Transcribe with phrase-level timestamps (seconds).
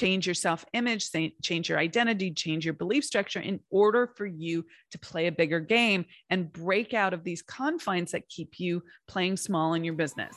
[0.00, 1.10] change your self image,
[1.42, 5.60] change your identity, change your belief structure in order for you to play a bigger
[5.60, 10.34] game and break out of these confines that keep you playing small in your business.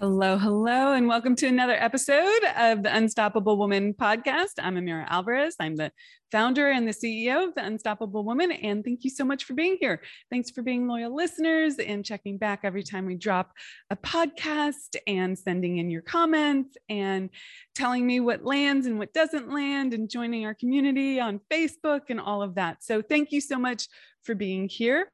[0.00, 4.52] Hello, hello, and welcome to another episode of the Unstoppable Woman podcast.
[4.58, 5.56] I'm Amira Alvarez.
[5.60, 5.92] I'm the
[6.32, 8.50] founder and the CEO of the Unstoppable Woman.
[8.50, 10.00] And thank you so much for being here.
[10.30, 13.52] Thanks for being loyal listeners and checking back every time we drop
[13.90, 17.28] a podcast and sending in your comments and
[17.74, 22.18] telling me what lands and what doesn't land and joining our community on Facebook and
[22.18, 22.82] all of that.
[22.82, 23.86] So thank you so much
[24.22, 25.12] for being here.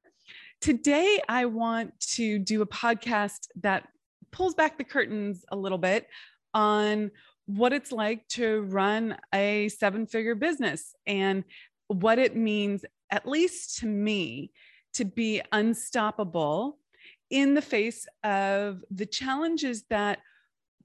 [0.61, 3.89] Today, I want to do a podcast that
[4.31, 6.09] pulls back the curtains a little bit
[6.55, 7.11] on
[7.47, 11.45] what it's like to run a seven figure business and
[11.89, 14.51] what it means, at least to me,
[14.95, 16.79] to be unstoppable
[17.31, 20.21] in the face of the challenges that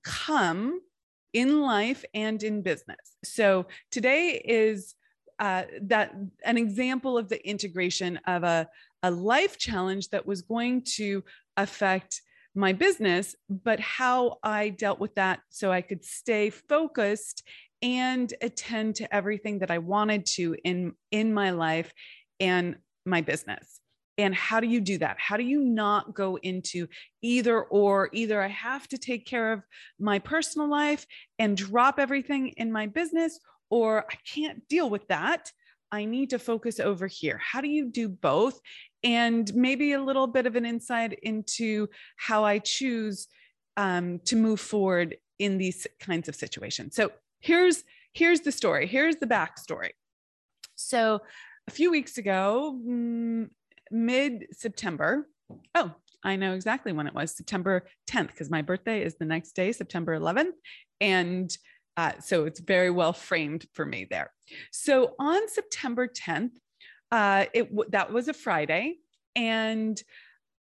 [0.03, 0.81] come
[1.33, 3.15] in life and in business.
[3.23, 4.95] So today is
[5.39, 6.13] uh, that
[6.45, 8.67] an example of the integration of a,
[9.01, 11.23] a life challenge that was going to
[11.57, 12.21] affect
[12.55, 17.43] my business, but how I dealt with that so I could stay focused
[17.81, 21.93] and attend to everything that I wanted to in in my life
[22.39, 23.79] and my business.
[24.17, 25.17] And how do you do that?
[25.17, 26.87] How do you not go into
[27.21, 28.09] either or?
[28.11, 29.63] Either I have to take care of
[29.99, 31.05] my personal life
[31.39, 35.51] and drop everything in my business, or I can't deal with that.
[35.91, 37.39] I need to focus over here.
[37.43, 38.59] How do you do both?
[39.03, 43.27] and maybe a little bit of an insight into how I choose
[43.77, 46.95] um, to move forward in these kinds of situations.
[46.95, 48.87] So here's here's the story.
[48.87, 49.91] Here's the backstory.
[50.75, 51.21] So
[51.67, 53.49] a few weeks ago, mm,
[53.89, 55.27] mid September.
[55.73, 59.53] Oh, I know exactly when it was September 10th because my birthday is the next
[59.53, 60.53] day, September 11th,
[60.99, 61.57] and
[61.97, 64.31] uh, so it's very well framed for me there.
[64.71, 66.51] So on September 10th,
[67.11, 68.97] uh, it that was a Friday,
[69.35, 70.01] and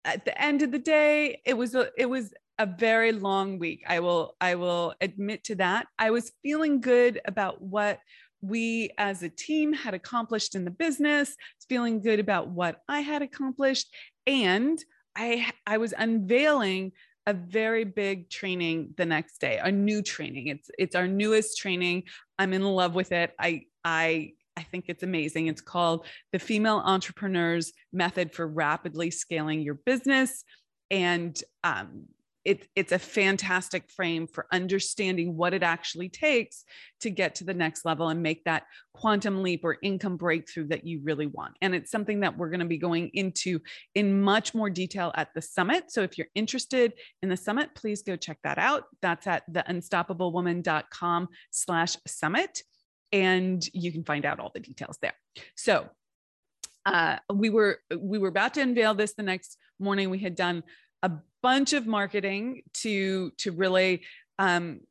[0.04, 3.84] at the end of the day, it was a it was a very long week.
[3.88, 5.88] I will I will admit to that.
[6.00, 8.00] I was feeling good about what
[8.42, 11.36] we as a team had accomplished in the business,
[11.68, 13.94] feeling good about what I had accomplished,
[14.26, 14.84] and
[15.16, 16.94] I I was unveiling
[17.30, 20.48] a very big training the next day, a new training.
[20.48, 22.04] It's it's our newest training.
[22.40, 23.34] I'm in love with it.
[23.40, 25.48] I I I think it's amazing.
[25.48, 30.44] It's called the Female Entrepreneurs Method for Rapidly Scaling Your Business.
[30.90, 32.06] And um,
[32.50, 36.66] it, it's a fantastic frame for understanding what it actually takes
[37.00, 38.64] to get to the next level and make that
[38.96, 41.54] quantum leap or income breakthrough that you really want.
[41.62, 43.60] And it's something that we're going to be going into
[43.94, 45.92] in much more detail at the summit.
[45.92, 48.86] So if you're interested in the summit, please go check that out.
[49.04, 52.64] That's at theunstoppablewoman.com slash summit
[53.12, 55.14] and you can find out all the details there.
[55.56, 55.88] So
[56.88, 60.10] uh, we were we were about to unveil this the next morning.
[60.10, 60.64] We had done
[61.04, 61.12] a
[61.42, 64.04] bunch of marketing to to really
[64.38, 64.82] um,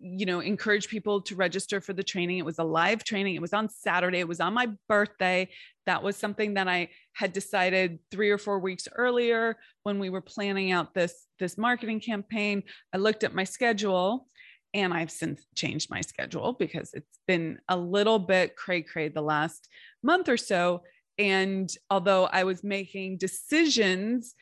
[0.00, 2.38] you know encourage people to register for the training.
[2.38, 3.34] It was a live training.
[3.34, 4.18] It was on Saturday.
[4.18, 5.48] It was on my birthday.
[5.86, 10.20] That was something that I had decided three or four weeks earlier when we were
[10.20, 12.62] planning out this this marketing campaign.
[12.92, 14.28] I looked at my schedule
[14.74, 19.22] and I've since changed my schedule because it's been a little bit cray cray the
[19.22, 19.68] last
[20.02, 20.82] month or so.
[21.18, 24.34] And although I was making decisions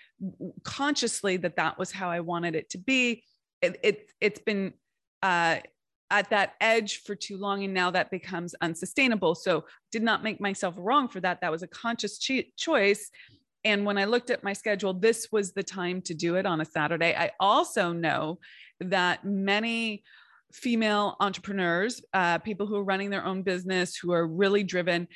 [0.63, 3.25] consciously that that was how I wanted it to be,
[3.63, 4.75] it, it, has been
[5.23, 5.57] uh,
[6.11, 7.65] at that edge for too long.
[7.65, 9.35] And now that becomes unsustainable.
[9.35, 11.41] So did not make myself wrong for that.
[11.41, 13.11] That was a conscious cho- choice.
[13.65, 16.61] And when I looked at my schedule, this was the time to do it on
[16.61, 17.15] a Saturday.
[17.17, 18.39] I also know
[18.81, 20.05] that many
[20.53, 25.09] female entrepreneurs, uh, people who are running their own business, who are really driven,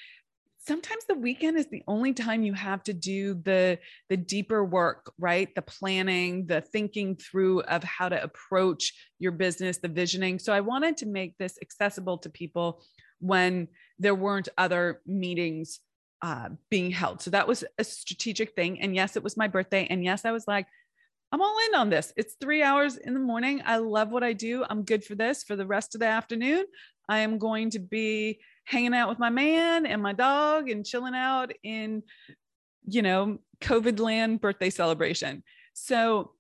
[0.70, 3.76] sometimes the weekend is the only time you have to do the
[4.08, 9.78] the deeper work right the planning the thinking through of how to approach your business
[9.78, 12.84] the visioning so i wanted to make this accessible to people
[13.18, 13.66] when
[13.98, 15.80] there weren't other meetings
[16.22, 19.88] uh, being held so that was a strategic thing and yes it was my birthday
[19.90, 20.68] and yes i was like
[21.32, 22.12] I'm all in on this.
[22.16, 23.62] It's three hours in the morning.
[23.64, 24.64] I love what I do.
[24.68, 26.64] I'm good for this for the rest of the afternoon.
[27.08, 28.40] I am going to be
[28.70, 32.04] hanging out with my man and my dog and chilling out in,
[32.86, 35.42] you know, COVID land birthday celebration.
[35.74, 36.32] So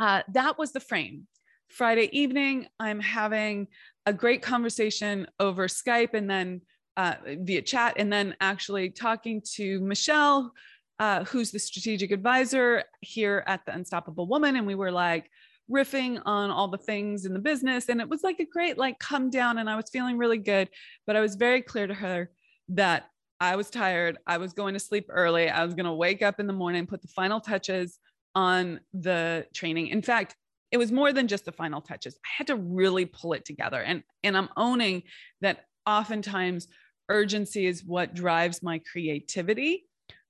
[0.00, 1.28] uh, that was the frame.
[1.68, 3.68] Friday evening, I'm having
[4.06, 6.62] a great conversation over Skype and then
[6.96, 7.14] uh,
[7.46, 10.52] via chat, and then actually talking to Michelle,
[10.98, 14.56] uh, who's the strategic advisor here at the Unstoppable Woman.
[14.56, 15.30] And we were like,
[15.70, 18.98] riffing on all the things in the business and it was like a great like
[18.98, 20.68] come down and I was feeling really good
[21.06, 22.30] but I was very clear to her
[22.68, 23.10] that
[23.40, 26.38] I was tired I was going to sleep early I was going to wake up
[26.38, 27.98] in the morning put the final touches
[28.34, 29.88] on the training.
[29.88, 30.36] In fact
[30.70, 32.18] it was more than just the final touches.
[32.24, 35.02] I had to really pull it together and and I'm owning
[35.40, 36.68] that oftentimes
[37.08, 39.86] urgency is what drives my creativity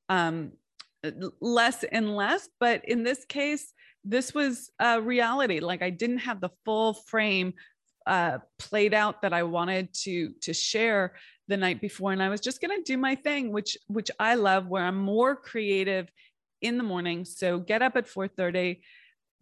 [0.09, 0.53] um
[1.41, 3.73] less and less but in this case
[4.07, 5.61] this was a reality.
[5.61, 7.55] Like I didn't have the full frame
[8.07, 11.15] uh, played out that I wanted to to share
[11.49, 14.69] the night before, and I was just gonna do my thing, which which I love,
[14.69, 16.09] where I'm more creative
[16.63, 17.25] in the morning.
[17.25, 18.81] So get up at 4:30,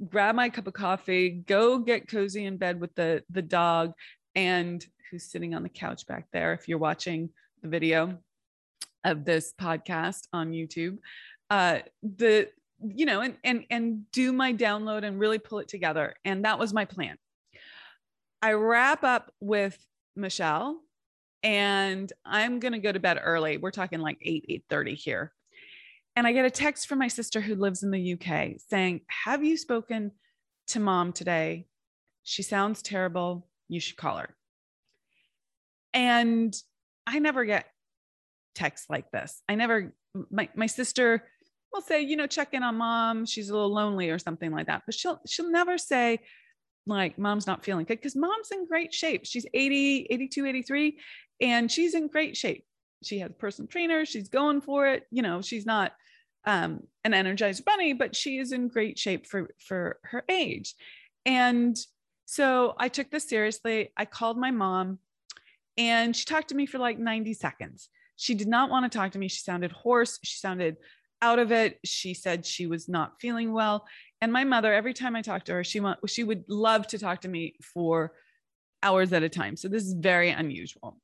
[0.08, 3.92] grab my cup of coffee, go get cozy in bed with the the dog,
[4.34, 6.54] and who's sitting on the couch back there.
[6.54, 7.30] If you're watching
[7.62, 8.18] the video
[9.04, 10.98] of this podcast on YouTube,
[11.50, 12.48] uh, the
[12.80, 16.14] you know, and and and do my download and really pull it together.
[16.24, 17.16] And that was my plan.
[18.42, 19.78] I wrap up with
[20.16, 20.80] Michelle
[21.42, 23.58] and I'm going to go to bed early.
[23.58, 25.32] We're talking like 8 8:30 here.
[26.16, 29.44] And I get a text from my sister who lives in the UK saying, "Have
[29.44, 30.12] you spoken
[30.68, 31.66] to mom today?
[32.22, 33.48] She sounds terrible.
[33.68, 34.36] You should call her."
[35.92, 36.54] And
[37.06, 37.66] I never get
[38.54, 39.42] texts like this.
[39.48, 39.94] I never
[40.30, 41.26] my my sister
[41.74, 43.26] will say, you know, check in on mom.
[43.26, 44.82] She's a little lonely or something like that.
[44.86, 46.20] But she'll she'll never say
[46.86, 49.22] like mom's not feeling good because mom's in great shape.
[49.24, 50.98] She's 80, 82, 83
[51.40, 52.64] and she's in great shape.
[53.02, 55.04] She has a personal trainer, she's going for it.
[55.10, 55.92] You know, she's not
[56.46, 60.74] um, an energized bunny, but she is in great shape for for her age.
[61.26, 61.76] And
[62.26, 63.92] so I took this seriously.
[63.96, 64.98] I called my mom
[65.76, 67.88] and she talked to me for like 90 seconds.
[68.16, 69.28] She did not want to talk to me.
[69.28, 70.18] She sounded hoarse.
[70.22, 70.76] She sounded
[71.22, 71.78] out of it.
[71.84, 73.86] She said she was not feeling well.
[74.20, 76.98] And my mother, every time I talked to her, she want, she would love to
[76.98, 78.12] talk to me for
[78.82, 79.56] hours at a time.
[79.56, 80.98] So this is very unusual.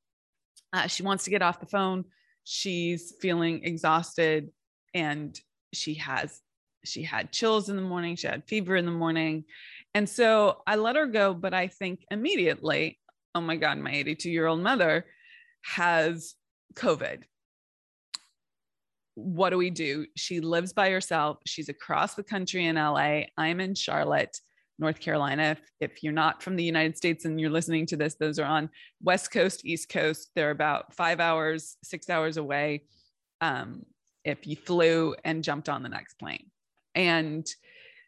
[0.72, 2.04] Uh, she wants to get off the phone.
[2.44, 4.50] She's feeling exhausted
[4.94, 5.38] and
[5.72, 6.40] she has
[6.84, 9.44] she had chills in the morning, she had fever in the morning.
[9.94, 12.98] And so I let her go, but I think immediately,
[13.34, 15.04] oh my God, my 82 year old mother
[15.62, 16.34] has
[16.74, 17.22] COVID
[19.14, 20.06] what do we do?
[20.16, 21.38] She lives by herself.
[21.46, 23.22] She's across the country in LA.
[23.36, 24.38] I'm in Charlotte,
[24.78, 25.42] North Carolina.
[25.42, 28.46] If, if, you're not from the United States and you're listening to this, those are
[28.46, 28.70] on
[29.02, 30.30] West Coast, East Coast.
[30.34, 32.84] They're about five hours, six hours away.
[33.40, 33.84] Um,
[34.24, 36.50] if you flew and jumped on the next plane.
[36.94, 37.46] And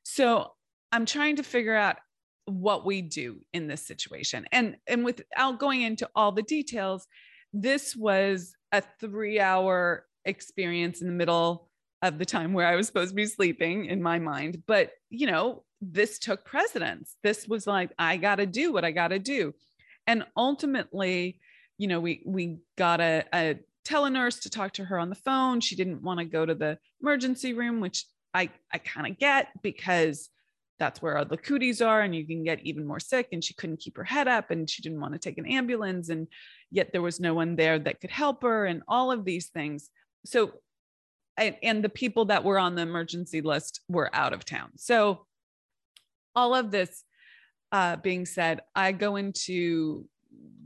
[0.02, 0.52] so
[0.90, 1.96] I'm trying to figure out
[2.46, 4.46] what we do in this situation.
[4.52, 7.06] And, and without going into all the details,
[7.52, 11.68] this was a three hour experience in the middle
[12.02, 14.62] of the time where I was supposed to be sleeping in my mind.
[14.66, 17.16] But, you know, this took precedence.
[17.22, 19.54] This was like, I got to do what I got to do.
[20.06, 21.40] And ultimately,
[21.78, 25.60] you know, we, we got a, a telenurse to talk to her on the phone.
[25.60, 28.04] She didn't want to go to the emergency room, which
[28.34, 30.28] I, I kind of get because
[30.78, 33.28] that's where all the cooties are and you can get even more sick.
[33.32, 36.08] And she couldn't keep her head up and she didn't want to take an ambulance.
[36.08, 36.26] And
[36.70, 39.90] yet there was no one there that could help her and all of these things
[40.24, 40.52] so
[41.36, 44.70] and, and the people that were on the emergency list were out of town.
[44.76, 45.26] So
[46.34, 47.04] all of this
[47.70, 50.06] uh, being said, I go into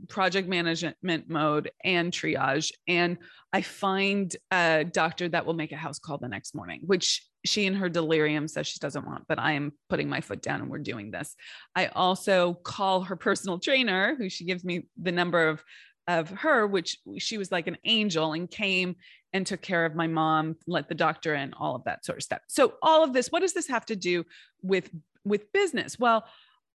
[0.09, 3.17] project management mode and triage, and
[3.53, 7.65] I find a doctor that will make a house call the next morning, which she
[7.65, 10.69] in her delirium says she doesn't want, but I am putting my foot down and
[10.69, 11.35] we're doing this.
[11.75, 15.63] I also call her personal trainer, who she gives me the number of
[16.07, 18.95] of her, which she was like an angel and came
[19.33, 22.23] and took care of my mom, let the doctor in, all of that sort of
[22.23, 22.41] stuff.
[22.47, 24.25] So all of this, what does this have to do
[24.61, 24.89] with
[25.25, 25.99] with business?
[25.99, 26.25] Well,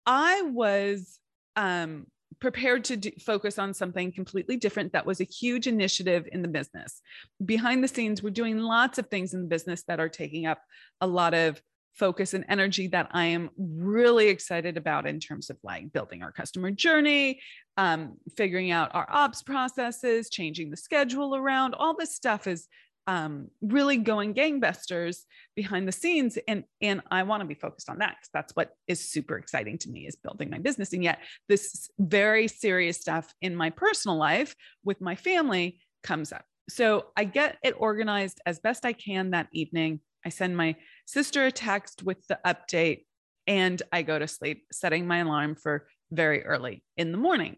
[0.05, 1.21] I was
[1.55, 2.07] um,
[2.41, 6.49] prepared to do, focus on something completely different that was a huge initiative in the
[6.49, 7.01] business.
[7.45, 10.61] Behind the scenes, we're doing lots of things in the business that are taking up
[11.01, 11.61] a lot of
[11.93, 16.33] focus and energy that I am really excited about in terms of like building our
[16.33, 17.41] customer journey,
[17.77, 21.75] um, figuring out our ops processes, changing the schedule around.
[21.75, 22.69] All this stuff is
[23.07, 25.25] um, really going gangbusters
[25.57, 28.71] behind the scenes, and and I want to be focused on that because that's what
[28.87, 30.93] is super exciting to me is building my business.
[30.93, 31.19] And yet,
[31.49, 34.55] this very serious stuff in my personal life
[34.85, 36.45] with my family comes up.
[36.69, 40.01] So I get it organized as best I can that evening.
[40.25, 43.05] I send my sister a text with the update.
[43.47, 47.57] and I go to sleep, setting my alarm for very early in the morning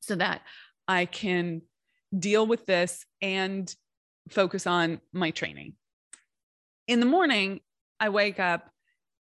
[0.00, 0.42] so that
[0.86, 1.62] I can
[2.16, 3.74] deal with this and
[4.30, 5.74] focus on my training.
[6.86, 7.60] In the morning,
[7.98, 8.70] I wake up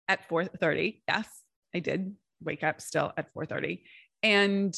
[0.08, 1.02] at 4:30.
[1.08, 1.28] Yes,
[1.74, 3.84] I did wake up still at 4:30.
[4.22, 4.76] And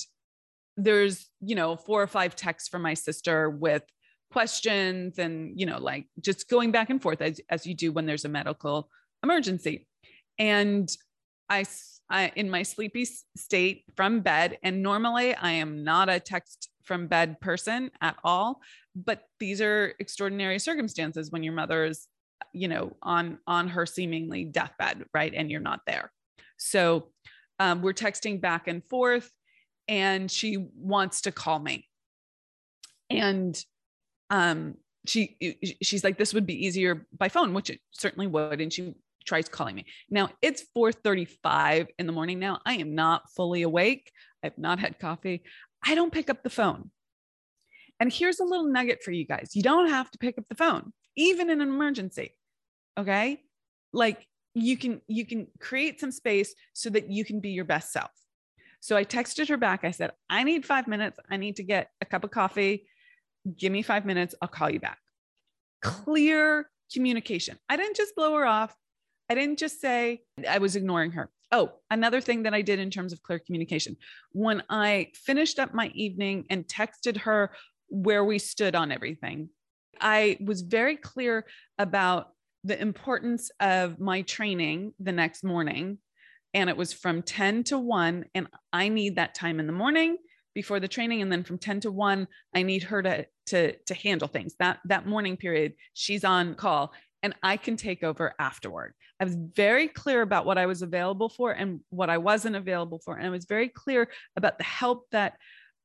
[0.78, 3.84] there's, you know, four or five texts from my sister with
[4.32, 8.06] questions and, you know, like just going back and forth as, as you do when
[8.06, 8.90] there's a medical
[9.24, 9.88] emergency.
[10.40, 10.90] And
[11.50, 11.66] I,
[12.10, 13.06] I, in my sleepy
[13.38, 18.62] state from bed, and normally I am not a text from bed person at all,
[18.96, 22.08] but these are extraordinary circumstances when your mother is,
[22.54, 26.12] you know, on on her seemingly deathbed, right, and you're not there.
[26.58, 27.10] So
[27.60, 29.30] um, we're texting back and forth,
[29.88, 31.88] and she wants to call me,
[33.10, 33.64] and
[34.32, 38.74] um, she she's like, this would be easier by phone, which it certainly would, and
[38.74, 38.96] she
[39.26, 39.86] tries calling me.
[40.10, 42.60] Now it's 4:35 in the morning now.
[42.66, 44.12] I am not fully awake.
[44.44, 45.44] I've not had coffee.
[45.86, 46.90] I don't pick up the phone.
[48.00, 49.52] And here's a little nugget for you guys.
[49.54, 52.36] You don't have to pick up the phone even in an emergency.
[52.98, 53.44] Okay?
[53.94, 57.92] Like you can you can create some space so that you can be your best
[57.92, 58.12] self.
[58.80, 59.84] So I texted her back.
[59.84, 61.20] I said, "I need 5 minutes.
[61.30, 62.88] I need to get a cup of coffee.
[63.58, 64.36] Give me 5 minutes.
[64.42, 65.00] I'll call you back."
[65.82, 67.58] Clear communication.
[67.70, 68.76] I didn't just blow her off.
[69.30, 71.30] I didn't just say I was ignoring her.
[71.52, 73.98] Oh, another thing that I did in terms of clear communication.
[74.32, 77.52] When I finished up my evening and texted her
[77.88, 79.50] where we stood on everything,
[80.00, 81.46] I was very clear
[81.78, 82.34] about
[82.64, 85.98] the importance of my training the next morning.
[86.54, 88.26] And it was from 10 to 1.
[88.36, 90.18] And I need that time in the morning
[90.54, 91.22] before the training.
[91.22, 94.56] And then from 10 to 1, I need her to, to, to handle things.
[94.60, 96.94] That that morning period, she's on call
[97.24, 98.94] and I can take over afterward.
[99.20, 103.00] I was very clear about what I was available for and what I wasn't available
[103.06, 103.16] for.
[103.16, 105.34] And I was very clear about the help that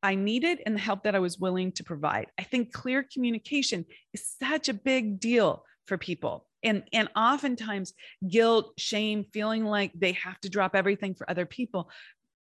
[0.03, 2.29] I needed and the help that I was willing to provide.
[2.39, 6.47] I think clear communication is such a big deal for people.
[6.63, 7.93] And, and oftentimes,
[8.27, 11.91] guilt, shame, feeling like they have to drop everything for other people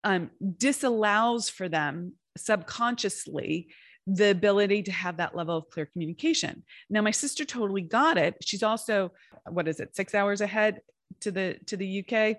[0.03, 3.67] um, disallows for them subconsciously
[4.07, 6.63] the ability to have that level of clear communication.
[6.89, 8.35] Now my sister totally got it.
[8.43, 9.11] She's also
[9.49, 9.95] what is it?
[9.95, 10.81] 6 hours ahead
[11.21, 12.37] to the to the UK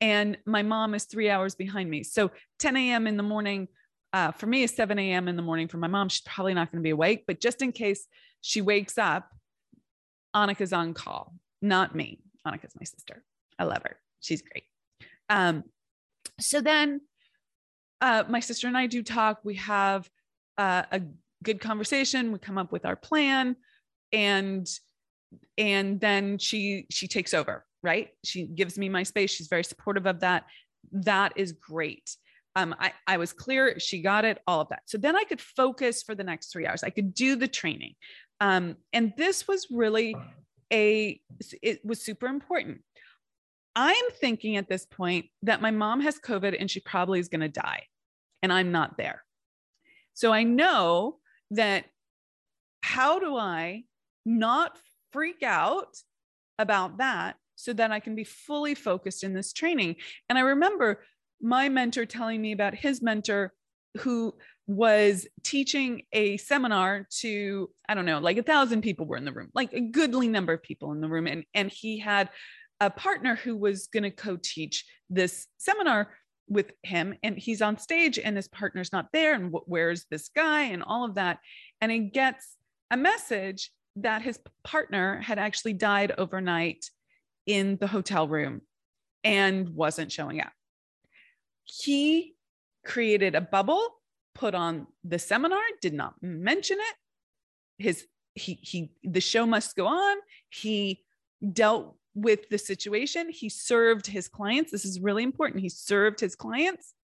[0.00, 2.02] and my mom is 3 hours behind me.
[2.02, 2.30] So
[2.60, 3.06] 10 a.m.
[3.06, 3.68] in the morning
[4.12, 5.26] uh, for me is 7 a.m.
[5.28, 6.08] in the morning for my mom.
[6.08, 8.06] She's probably not going to be awake, but just in case
[8.42, 9.28] she wakes up,
[10.34, 12.20] Annika's on call, not me.
[12.46, 13.24] Annika's my sister.
[13.58, 13.96] I love her.
[14.20, 14.64] She's great.
[15.28, 15.64] Um,
[16.42, 17.00] so then
[18.00, 19.40] uh, my sister and I do talk.
[19.44, 20.08] We have
[20.58, 21.02] uh, a
[21.42, 22.32] good conversation.
[22.32, 23.56] We come up with our plan
[24.12, 24.66] and
[25.56, 28.10] and then she she takes over right?
[28.24, 29.30] She gives me my space.
[29.30, 30.44] She's very supportive of that.
[30.92, 32.16] That is great.
[32.54, 33.78] Um, I, I was clear.
[33.78, 34.82] She got it all of that.
[34.86, 36.84] So then i could focus for the next three hours.
[36.84, 37.94] I could do the training.
[38.40, 40.14] Um, and this was really
[40.72, 41.20] a
[41.62, 42.80] it was super important
[43.74, 47.40] i'm thinking at this point that my mom has covid and she probably is going
[47.40, 47.82] to die
[48.42, 49.22] and i'm not there
[50.14, 51.18] so I know
[51.50, 51.86] that
[52.82, 53.84] how do I
[54.24, 54.78] not
[55.12, 55.96] freak out
[56.58, 59.96] about that so that I can be fully focused in this training?
[60.28, 61.04] And I remember
[61.40, 63.52] my mentor telling me about his mentor
[63.98, 64.34] who
[64.66, 69.32] was teaching a seminar to i don't know like a thousand people were in the
[69.32, 72.30] room like a goodly number of people in the room and and he had
[72.82, 76.14] a partner who was going to co-teach this seminar
[76.48, 80.64] with him and he's on stage and his partner's not there and where's this guy
[80.64, 81.38] and all of that.
[81.80, 82.56] And he gets
[82.90, 86.84] a message that his partner had actually died overnight
[87.46, 88.62] in the hotel room
[89.22, 90.52] and wasn't showing up.
[91.62, 92.34] He
[92.84, 93.86] created a bubble
[94.34, 96.96] put on the seminar did not mention it.
[97.84, 100.16] His he he the show must go on.
[100.48, 101.04] He
[101.52, 103.30] dealt with the situation.
[103.30, 104.70] He served his clients.
[104.70, 105.62] This is really important.
[105.62, 106.94] He served his clients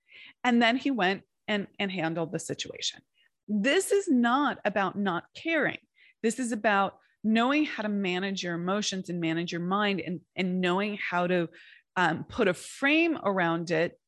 [0.44, 3.00] and then he went and, and handled the situation.
[3.48, 5.78] This is not about not caring.
[6.22, 10.60] This is about knowing how to manage your emotions and manage your mind and, and
[10.60, 11.48] knowing how to
[11.96, 13.98] um, put a frame around it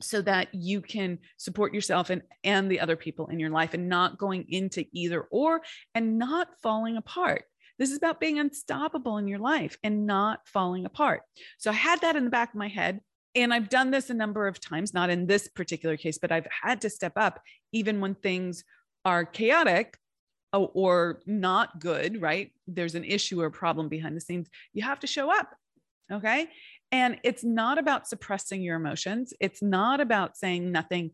[0.00, 3.88] so that you can support yourself and, and the other people in your life and
[3.88, 5.62] not going into either or
[5.94, 7.44] and not falling apart.
[7.82, 11.22] This is about being unstoppable in your life and not falling apart.
[11.58, 13.00] So I had that in the back of my head.
[13.34, 16.46] And I've done this a number of times, not in this particular case, but I've
[16.62, 17.40] had to step up
[17.72, 18.62] even when things
[19.04, 19.98] are chaotic
[20.52, 22.52] or not good, right?
[22.68, 24.48] There's an issue or problem behind the scenes.
[24.72, 25.52] You have to show up.
[26.12, 26.46] Okay.
[26.92, 29.34] And it's not about suppressing your emotions.
[29.40, 31.10] It's not about saying nothing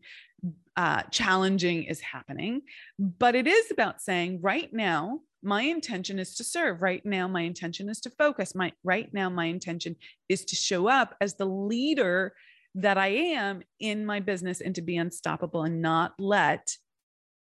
[0.75, 2.61] uh, challenging is happening,
[2.99, 6.81] but it is about saying right now, my intention is to serve.
[6.81, 8.55] Right now, my intention is to focus.
[8.55, 9.95] My right now, my intention
[10.27, 12.33] is to show up as the leader
[12.75, 16.75] that I am in my business and to be unstoppable and not let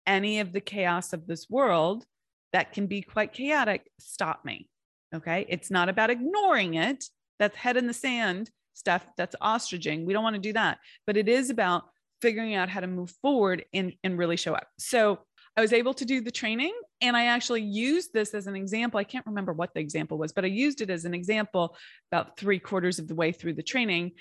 [0.05, 2.05] any of the chaos of this world
[2.53, 4.69] that can be quite chaotic stop me.
[5.13, 5.45] Okay.
[5.49, 7.05] It's not about ignoring it.
[7.39, 9.05] That's head in the sand stuff.
[9.17, 10.05] That's ostriching.
[10.05, 10.79] We don't want to do that.
[11.07, 11.85] But it is about
[12.21, 14.67] figuring out how to move forward and, and really show up.
[14.77, 15.19] So
[15.57, 18.99] I was able to do the training and I actually used this as an example.
[18.99, 21.75] I can't remember what the example was, but I used it as an example
[22.11, 24.13] about three quarters of the way through the training.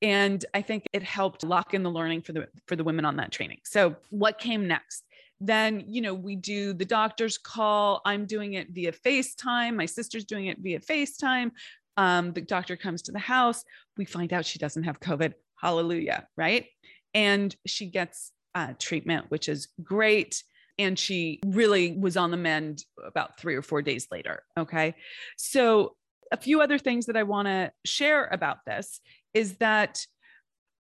[0.00, 3.16] And I think it helped lock in the learning for the for the women on
[3.16, 3.60] that training.
[3.64, 5.04] So what came next?
[5.40, 8.00] Then, you know, we do the doctor's call.
[8.04, 9.74] I'm doing it via FaceTime.
[9.74, 11.50] My sister's doing it via FaceTime.
[11.96, 13.64] Um, the doctor comes to the house.
[13.96, 15.34] We find out she doesn't have COVID.
[15.60, 16.26] Hallelujah.
[16.36, 16.66] Right.
[17.12, 20.42] And she gets uh, treatment, which is great.
[20.78, 24.42] And she really was on the mend about three or four days later.
[24.58, 24.94] Okay.
[25.36, 25.96] So,
[26.30, 29.00] a few other things that I want to share about this
[29.34, 30.06] is that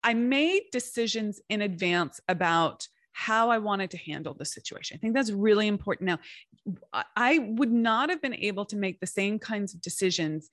[0.04, 4.96] I made decisions in advance about how I wanted to handle the situation.
[4.96, 6.06] I think that's really important.
[6.06, 10.48] Now, I would not have been able to make the same kinds of decisions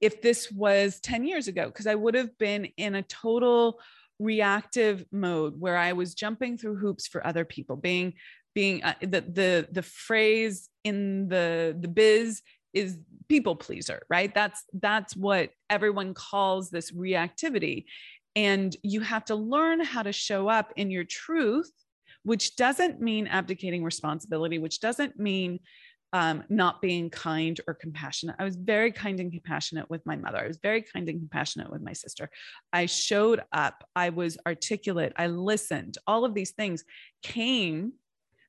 [0.00, 3.80] if this was 10 years ago, because I would have been in a total
[4.20, 8.14] reactive mode where I was jumping through hoops for other people, being
[8.54, 12.42] being uh, the the the phrase in the the biz
[12.72, 14.34] is people pleaser, right?
[14.34, 17.84] That's that's what everyone calls this reactivity.
[18.36, 21.70] And you have to learn how to show up in your truth,
[22.24, 25.60] which doesn't mean abdicating responsibility, which doesn't mean
[26.12, 28.36] um, not being kind or compassionate.
[28.38, 30.38] I was very kind and compassionate with my mother.
[30.38, 32.30] I was very kind and compassionate with my sister.
[32.72, 33.84] I showed up.
[33.96, 35.12] I was articulate.
[35.16, 35.98] I listened.
[36.06, 36.84] All of these things
[37.24, 37.94] came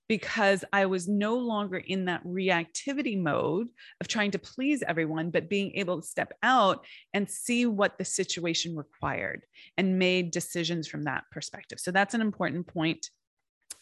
[0.08, 3.70] because I was no longer in that reactivity mode
[4.00, 8.06] of trying to please everyone, but being able to step out and see what the
[8.06, 9.44] situation required
[9.78, 11.80] and made decisions from that perspective.
[11.80, 13.10] So that's an important point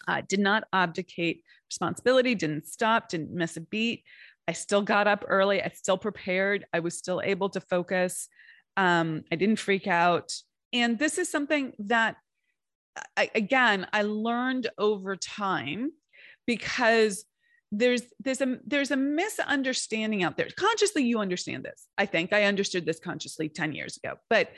[0.07, 4.03] uh, did not abdicate responsibility, didn't stop, didn't miss a beat.
[4.47, 5.61] I still got up early.
[5.61, 6.65] I still prepared.
[6.73, 8.27] I was still able to focus.
[8.75, 10.33] Um, I didn't freak out.
[10.73, 12.17] And this is something that,
[13.15, 15.91] I, again, I learned over time
[16.45, 17.25] because
[17.71, 22.43] there's there's a there's a misunderstanding out there consciously you understand this i think i
[22.43, 24.49] understood this consciously 10 years ago but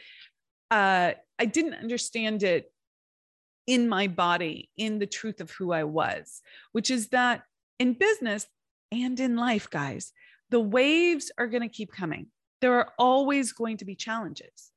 [0.71, 2.69] uh, i didn't understand it
[3.67, 7.43] in my body, in the truth of who I was, which is that
[7.79, 8.47] in business
[8.91, 10.11] and in life, guys,
[10.49, 12.27] the waves are going to keep coming.
[12.61, 14.71] There are always going to be challenges.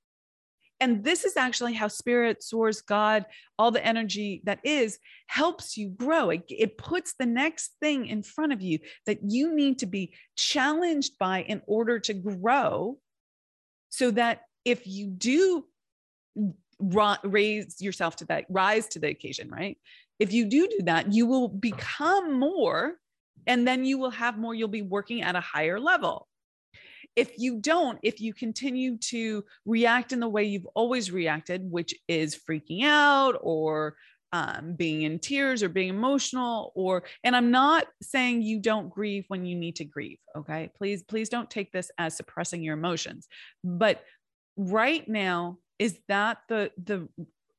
[0.81, 3.27] And this is actually how spirit, source, God,
[3.59, 6.31] all the energy that is helps you grow.
[6.31, 10.15] It, it puts the next thing in front of you that you need to be
[10.37, 12.99] challenged by in order to grow.
[13.91, 15.65] So that if you do
[17.25, 19.79] raise yourself to that, rise to the occasion, right?
[20.19, 22.95] If you do do that, you will become more
[23.47, 26.29] and then you will have more, you'll be working at a higher level.
[27.19, 31.95] If you don't, if you continue to react in the way you've always reacted, which
[32.07, 33.97] is freaking out or
[34.33, 39.25] um, being in tears or being emotional or and i'm not saying you don't grieve
[39.29, 40.71] when you need to grieve okay?
[40.77, 43.29] Please please don't take this as suppressing your emotions.
[43.63, 44.03] But
[44.57, 47.09] right now is that the the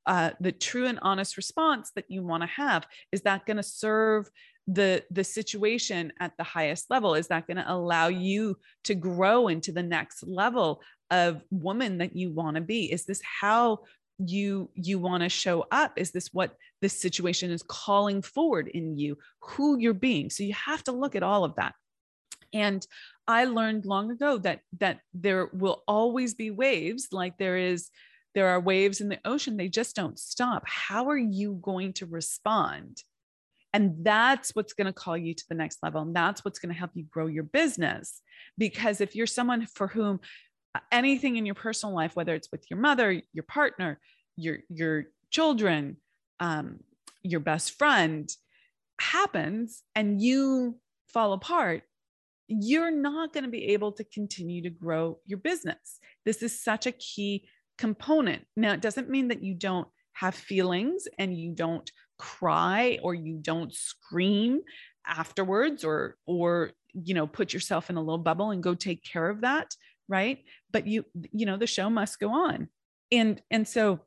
[0.06, 2.88] uh, the true and honest response that you want to have?
[3.12, 4.30] Is that going to serve
[4.72, 9.48] the the situation at the highest level is that going to allow you to grow
[9.48, 13.80] into the next level of woman that you want to be is this how
[14.20, 18.98] you you want to show up is this what this situation is calling forward in
[18.98, 21.74] you who you're being so you have to look at all of that
[22.54, 22.86] and
[23.28, 27.90] i learned long ago that that there will always be waves like there is
[28.36, 30.64] there are waves in the ocean, they just don't stop.
[30.66, 33.04] How are you going to respond?
[33.74, 36.02] And that's what's going to call you to the next level.
[36.02, 38.22] And that's what's going to help you grow your business.
[38.58, 40.20] Because if you're someone for whom
[40.74, 44.00] uh, anything in your personal life, whether it's with your mother, your partner,
[44.36, 45.98] your, your children,
[46.40, 46.80] um,
[47.22, 48.30] your best friend,
[49.00, 50.78] happens and you
[51.14, 51.84] fall apart,
[52.48, 56.00] you're not going to be able to continue to grow your business.
[56.26, 58.44] This is such a key component.
[58.56, 63.38] Now, it doesn't mean that you don't have feelings and you don't cry or you
[63.42, 64.62] don't scream
[65.08, 69.30] afterwards or or you know put yourself in a little bubble and go take care
[69.30, 69.74] of that
[70.10, 70.44] right?
[70.74, 72.68] But you, you know, the show must go on.
[73.12, 74.02] And, and so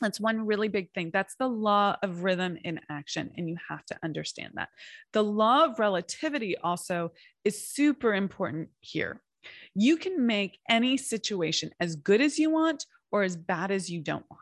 [0.00, 1.10] that's one really big thing.
[1.12, 3.30] That's the law of rhythm in action.
[3.36, 4.70] And you have to understand that.
[5.12, 7.12] The law of relativity also
[7.44, 9.22] is super important here.
[9.74, 14.00] You can make any situation as good as you want or as bad as you
[14.00, 14.40] don't want.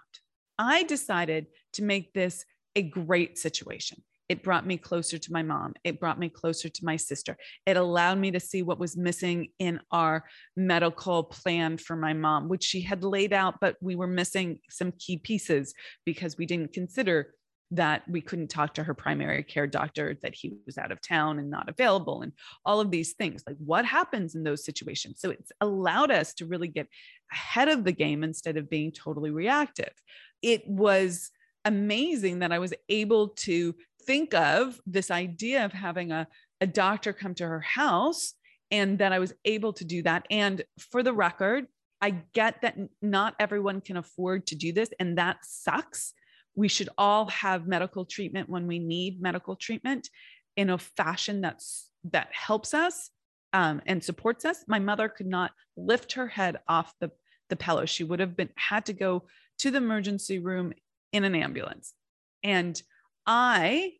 [0.58, 4.02] I decided to make this a great situation.
[4.28, 5.74] It brought me closer to my mom.
[5.84, 7.36] It brought me closer to my sister.
[7.66, 10.24] It allowed me to see what was missing in our
[10.56, 14.92] medical plan for my mom, which she had laid out, but we were missing some
[14.92, 15.74] key pieces
[16.06, 17.34] because we didn't consider
[17.70, 21.38] that we couldn't talk to her primary care doctor, that he was out of town
[21.38, 22.32] and not available, and
[22.64, 23.42] all of these things.
[23.46, 25.20] Like, what happens in those situations?
[25.20, 26.86] So, it's allowed us to really get
[27.32, 29.92] ahead of the game instead of being totally reactive.
[30.40, 31.30] It was
[31.64, 33.74] amazing that I was able to
[34.06, 36.26] think of this idea of having a,
[36.60, 38.34] a doctor come to her house
[38.70, 40.26] and that I was able to do that.
[40.30, 41.66] And for the record,
[42.00, 46.12] I get that not everyone can afford to do this, and that sucks.
[46.54, 50.08] We should all have medical treatment when we need medical treatment
[50.56, 53.10] in a fashion that's that helps us
[53.54, 54.64] um, and supports us.
[54.68, 57.10] My mother could not lift her head off the
[57.48, 57.86] the pillow.
[57.86, 59.24] She would have been had to go
[59.58, 60.72] to the emergency room
[61.14, 61.94] in an ambulance.
[62.42, 62.80] And
[63.24, 63.92] I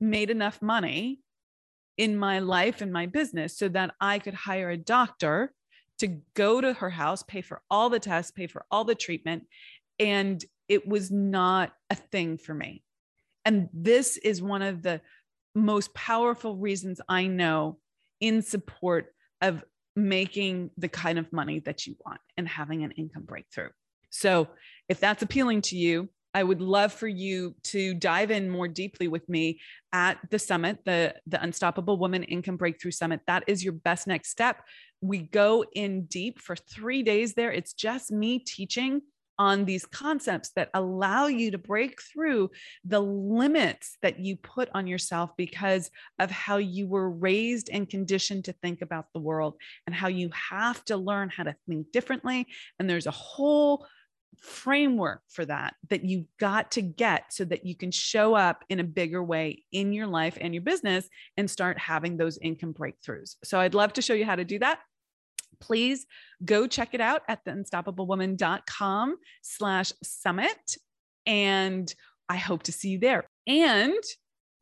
[0.00, 1.20] made enough money
[1.96, 5.52] in my life and my business so that I could hire a doctor
[5.98, 9.44] to go to her house, pay for all the tests, pay for all the treatment.
[9.98, 12.82] And it was not a thing for me.
[13.44, 15.00] And this is one of the
[15.54, 17.78] most powerful reasons I know
[18.20, 19.62] in support of
[19.94, 23.70] making the kind of money that you want and having an income breakthrough.
[24.10, 24.48] So,
[24.88, 29.08] if that's appealing to you, I would love for you to dive in more deeply
[29.08, 29.60] with me
[29.92, 33.20] at the summit, the, the Unstoppable Woman Income Breakthrough Summit.
[33.26, 34.62] That is your best next step.
[35.00, 37.52] We go in deep for three days there.
[37.52, 39.02] It's just me teaching
[39.40, 42.50] on these concepts that allow you to break through
[42.84, 48.44] the limits that you put on yourself because of how you were raised and conditioned
[48.44, 49.54] to think about the world
[49.86, 52.46] and how you have to learn how to think differently.
[52.78, 53.86] And there's a whole
[54.38, 58.80] framework for that that you've got to get so that you can show up in
[58.80, 63.36] a bigger way in your life and your business and start having those income breakthroughs.
[63.44, 64.80] So I'd love to show you how to do that.
[65.60, 66.06] Please
[66.44, 70.76] go check it out at theunstoppablewoman.com slash summit.
[71.26, 71.92] And
[72.28, 73.24] I hope to see you there.
[73.46, 74.02] And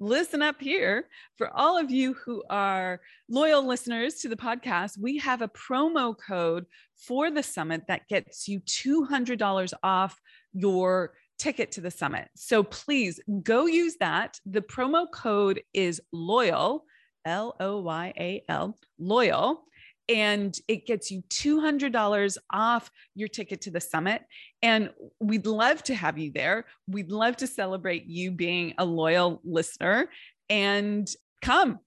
[0.00, 5.18] listen up here for all of you who are loyal listeners to the podcast we
[5.18, 6.64] have a promo code
[6.98, 10.20] for the summit that gets you $200 off
[10.52, 16.84] your ticket to the summit so please go use that the promo code is loyal
[17.24, 19.64] L O Y A L, loyal
[20.08, 24.22] and it gets you $200 off your ticket to the summit.
[24.62, 26.64] And we'd love to have you there.
[26.86, 30.08] We'd love to celebrate you being a loyal listener
[30.48, 31.08] and
[31.42, 31.78] come.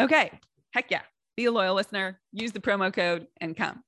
[0.00, 0.32] Okay.
[0.72, 1.02] Heck yeah.
[1.36, 3.84] Be a loyal listener, use the promo code and come.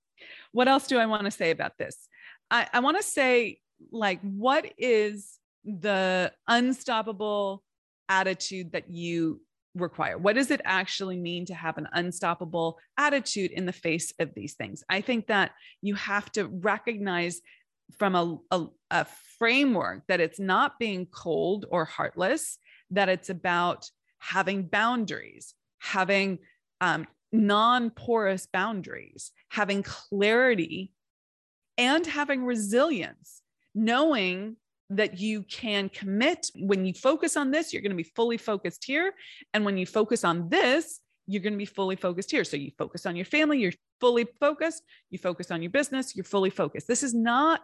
[0.53, 2.09] What else do I want to say about this?
[2.51, 3.61] I, I want to say,
[3.91, 7.63] like, what is the unstoppable
[8.09, 9.41] attitude that you
[9.75, 10.19] require?
[10.19, 14.55] What does it actually mean to have an unstoppable attitude in the face of these
[14.55, 14.83] things?
[14.89, 17.41] I think that you have to recognize
[17.99, 19.07] from a, a, a
[19.39, 22.59] framework that it's not being cold or heartless,
[22.91, 26.39] that it's about having boundaries, having
[26.81, 30.93] um, non porous boundaries, having clarity,
[31.79, 33.43] and having resilience,
[33.75, 34.57] knowing
[34.91, 36.51] that you can commit.
[36.55, 39.13] When you focus on this you're going to be fully focused here.
[39.55, 42.45] And when you focus on this you're going to be fully focused here.
[42.45, 44.83] So you focus on your family you're fully focused.
[45.11, 46.89] You focus on your business you're fully focused.
[46.89, 47.63] This is not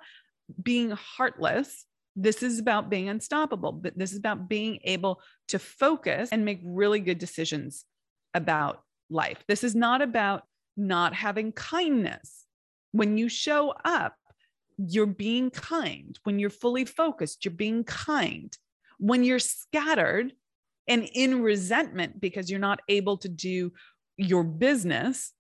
[0.62, 1.84] being heartless.
[2.14, 6.60] This is about being unstoppable but this is about being able to focus and make
[6.64, 7.84] really good decisions
[8.34, 10.42] about life this is not about
[10.76, 12.44] not having kindness
[12.92, 14.16] when you show up
[14.78, 16.18] you're being kind.
[16.24, 18.56] When you're fully focused, you're being kind.
[18.98, 20.32] When you're scattered
[20.88, 23.72] and in resentment because you're not able to do
[24.16, 25.32] your business,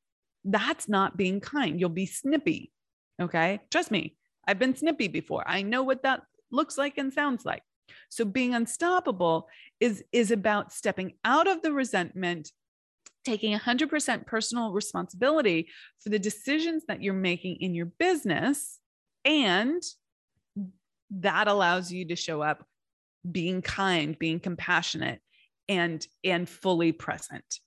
[0.44, 1.80] that's not being kind.
[1.80, 2.72] You'll be snippy.
[3.20, 3.60] Okay.
[3.70, 5.44] Trust me, I've been snippy before.
[5.46, 7.62] I know what that looks like and sounds like.
[8.08, 9.48] So being unstoppable
[9.80, 12.50] is, is about stepping out of the resentment,
[13.26, 15.68] taking 100% personal responsibility
[16.00, 18.78] for the decisions that you're making in your business
[19.24, 19.82] and
[21.10, 22.64] that allows you to show up
[23.30, 25.20] being kind, being compassionate,
[25.68, 27.60] and and fully present.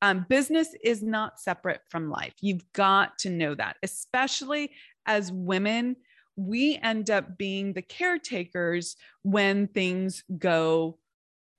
[0.00, 2.34] Um, business is not separate from life.
[2.40, 4.70] You've got to know that, especially
[5.06, 5.96] as women.
[6.36, 10.98] We end up being the caretakers when things go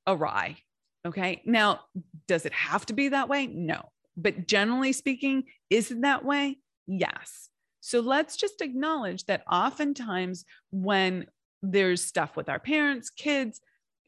[0.05, 0.57] awry.
[1.05, 1.41] Okay.
[1.45, 1.81] Now,
[2.27, 3.47] does it have to be that way?
[3.47, 3.89] No.
[4.17, 6.57] But generally speaking, is it that way?
[6.87, 7.49] Yes.
[7.81, 11.27] So let's just acknowledge that oftentimes when
[11.61, 13.61] there's stuff with our parents, kids,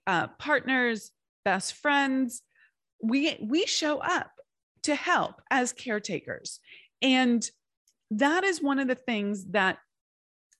[0.08, 1.12] uh, partners,
[1.46, 2.42] best friends,
[3.02, 4.32] we we show up
[4.84, 6.60] to help as caretakers,
[7.02, 7.48] and
[8.10, 9.78] that is one of the things that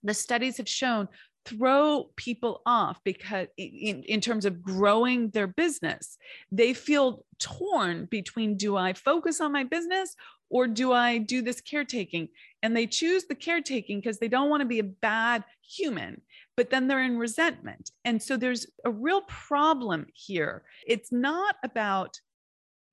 [0.04, 1.08] the studies have shown
[1.48, 6.18] throw people off because in, in terms of growing their business.
[6.52, 10.16] They feel torn between do i focus on my business
[10.50, 12.28] or do i do this caretaking?
[12.62, 16.22] And they choose the caretaking because they don't want to be a bad human
[16.58, 17.92] but then they're in resentment.
[18.04, 20.64] And so there's a real problem here.
[20.84, 22.20] It's not about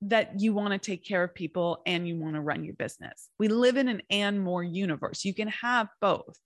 [0.04, 3.28] that you want to take care of people and you want to run your business.
[3.40, 5.26] We live in an and more universe.
[5.26, 6.38] You can have both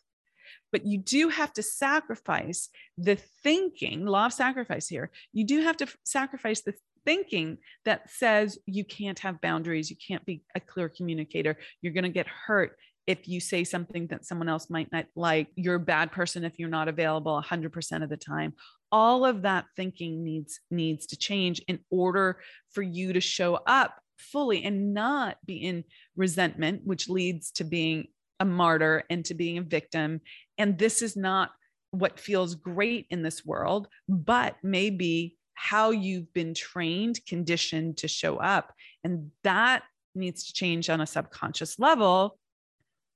[0.71, 5.11] but you do have to sacrifice the thinking, law of sacrifice here.
[5.33, 6.73] You do have to sacrifice the
[7.05, 12.03] thinking that says you can't have boundaries, you can't be a clear communicator, you're going
[12.03, 15.79] to get hurt if you say something that someone else might not like, you're a
[15.79, 18.53] bad person if you're not available 100% of the time.
[18.91, 22.39] All of that thinking needs needs to change in order
[22.71, 25.85] for you to show up fully and not be in
[26.15, 30.21] resentment, which leads to being a martyr and to being a victim.
[30.57, 31.51] And this is not
[31.91, 38.37] what feels great in this world, but maybe how you've been trained, conditioned to show
[38.37, 38.73] up.
[39.03, 39.83] And that
[40.15, 42.37] needs to change on a subconscious level.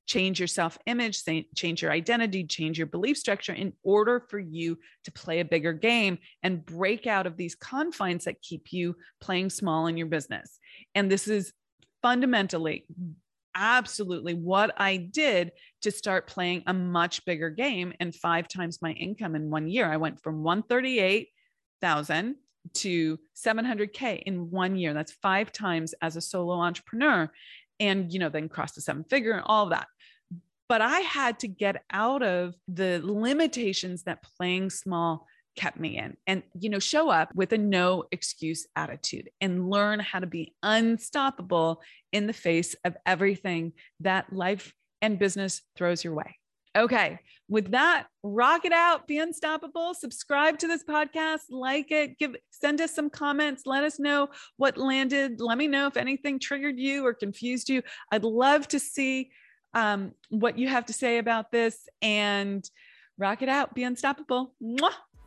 [0.05, 1.23] Change your self image,
[1.55, 5.71] change your identity, change your belief structure in order for you to play a bigger
[5.71, 10.59] game and break out of these confines that keep you playing small in your business.
[10.93, 11.53] And this is
[12.01, 12.85] fundamentally
[13.55, 18.91] absolutely what I did to start playing a much bigger game and five times my
[18.91, 19.91] income in one year.
[19.91, 22.35] I went from 138,000
[22.73, 24.93] to 700K in one year.
[24.93, 27.29] That's five times as a solo entrepreneur.
[27.79, 29.87] And, you know, then crossed the seven figure and all of that.
[30.69, 36.17] But I had to get out of the limitations that playing small kept me in
[36.25, 40.53] and you know show up with a no excuse attitude and learn how to be
[40.63, 46.37] unstoppable in the face of everything that life and business throws your way.
[46.75, 52.35] Okay with that rock it out be unstoppable subscribe to this podcast like it give
[52.49, 56.79] send us some comments let us know what landed let me know if anything triggered
[56.79, 57.83] you or confused you.
[58.11, 59.29] I'd love to see
[59.73, 62.67] um, what you have to say about this and
[63.17, 64.53] rock it out be unstoppable.
[64.61, 64.93] Mwah!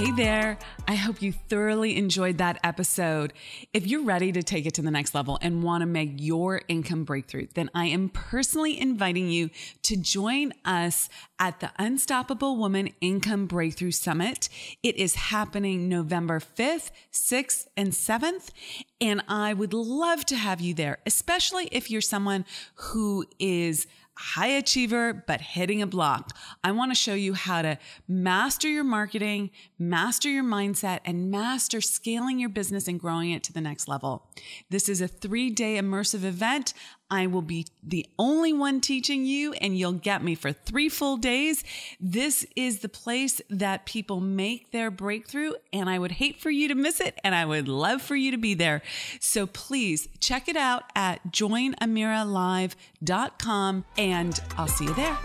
[0.00, 0.58] Hey there.
[0.88, 3.34] I hope you thoroughly enjoyed that episode.
[3.74, 6.62] If you're ready to take it to the next level and want to make your
[6.68, 9.50] income breakthrough, then I am personally inviting you
[9.82, 14.48] to join us at the Unstoppable Woman Income Breakthrough Summit.
[14.82, 18.48] It is happening November 5th, 6th, and 7th.
[19.02, 23.86] And I would love to have you there, especially if you're someone who is
[24.20, 26.36] high achiever, but hitting a block.
[26.62, 31.80] I want to show you how to master your marketing, master your mindset, and master
[31.80, 34.26] scaling your business and growing it to the next level.
[34.68, 36.74] This is a three day immersive event.
[37.10, 41.16] I will be the only one teaching you, and you'll get me for three full
[41.16, 41.64] days.
[41.98, 46.68] This is the place that people make their breakthrough, and I would hate for you
[46.68, 48.82] to miss it, and I would love for you to be there.
[49.18, 55.18] So please check it out at joinamiralive.com, and I'll see you there.